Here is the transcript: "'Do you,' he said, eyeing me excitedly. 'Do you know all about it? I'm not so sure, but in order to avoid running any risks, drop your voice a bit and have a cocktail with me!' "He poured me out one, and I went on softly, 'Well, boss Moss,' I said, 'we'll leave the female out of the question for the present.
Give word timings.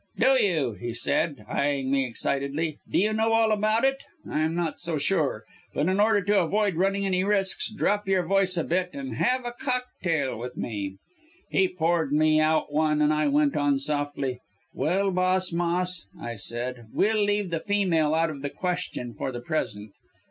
"'Do 0.17 0.31
you,' 0.43 0.73
he 0.73 0.95
said, 0.95 1.45
eyeing 1.47 1.91
me 1.91 2.07
excitedly. 2.07 2.79
'Do 2.89 2.97
you 2.97 3.13
know 3.13 3.33
all 3.33 3.51
about 3.51 3.85
it? 3.85 3.97
I'm 4.27 4.55
not 4.55 4.79
so 4.79 4.97
sure, 4.97 5.43
but 5.75 5.87
in 5.87 5.99
order 5.99 6.23
to 6.23 6.39
avoid 6.41 6.73
running 6.73 7.05
any 7.05 7.23
risks, 7.23 7.69
drop 7.71 8.07
your 8.07 8.23
voice 8.25 8.57
a 8.57 8.63
bit 8.63 8.95
and 8.95 9.17
have 9.17 9.45
a 9.45 9.51
cocktail 9.51 10.39
with 10.39 10.57
me!' 10.57 10.95
"He 11.51 11.67
poured 11.67 12.11
me 12.11 12.39
out 12.39 12.73
one, 12.73 12.99
and 12.99 13.13
I 13.13 13.27
went 13.27 13.55
on 13.55 13.77
softly, 13.77 14.39
'Well, 14.73 15.11
boss 15.11 15.53
Moss,' 15.53 16.07
I 16.19 16.33
said, 16.33 16.87
'we'll 16.91 17.23
leave 17.23 17.51
the 17.51 17.59
female 17.59 18.15
out 18.15 18.31
of 18.31 18.41
the 18.41 18.49
question 18.49 19.13
for 19.13 19.31
the 19.31 19.41
present. 19.41 19.91